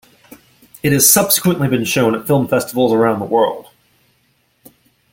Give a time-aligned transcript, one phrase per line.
[0.81, 3.67] It has subsequently been shown at film festivals around the world.